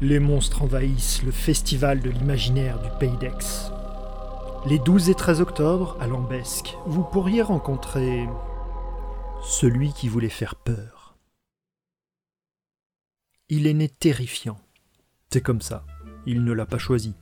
[0.00, 3.72] Les monstres envahissent le festival de l'imaginaire du Pays d'Aix.
[4.64, 8.28] Les 12 et 13 octobre, à Lambesque, vous pourriez rencontrer
[9.42, 11.16] celui qui voulait faire peur.
[13.48, 14.60] Il est né terrifiant.
[15.32, 15.84] C'est comme ça,
[16.26, 17.14] il ne l'a pas choisi.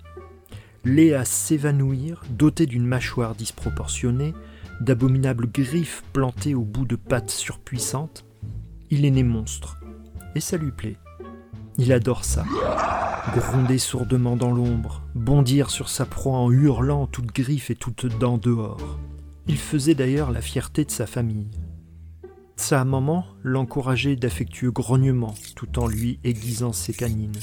[1.15, 4.35] À s'évanouir, doté d'une mâchoire disproportionnée,
[4.83, 8.27] d'abominables griffes plantées au bout de pattes surpuissantes,
[8.91, 9.79] il est né monstre.
[10.35, 10.99] Et ça lui plaît.
[11.79, 12.45] Il adore ça.
[13.35, 18.39] Gronder sourdement dans l'ombre, bondir sur sa proie en hurlant toute griffe et toute dent
[18.39, 18.99] dehors.
[19.47, 21.51] Il faisait d'ailleurs la fierté de sa famille.
[22.57, 27.39] Sa maman l'encourageait d'affectueux grognements tout en lui aiguisant ses canines.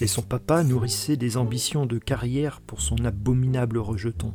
[0.00, 4.34] Et son papa nourrissait des ambitions de carrière pour son abominable rejeton.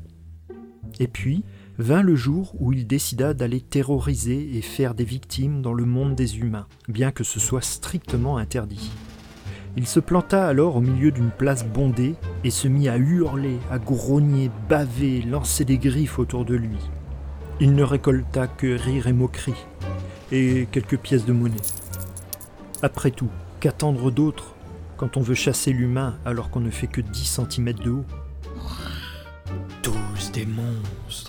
[1.00, 1.44] Et puis,
[1.80, 6.14] vint le jour où il décida d'aller terroriser et faire des victimes dans le monde
[6.14, 8.92] des humains, bien que ce soit strictement interdit.
[9.78, 13.80] Il se planta alors au milieu d'une place bondée et se mit à hurler, à
[13.80, 16.78] grogner, baver, lancer des griffes autour de lui.
[17.62, 19.66] Il ne récolta que rire et moquerie,
[20.34, 21.56] et quelques pièces de monnaie.
[22.82, 23.30] Après tout,
[23.62, 24.54] qu'attendre d'autre
[24.98, 28.06] quand on veut chasser l'humain alors qu'on ne fait que 10 cm de haut?
[29.82, 31.29] Tous des monstres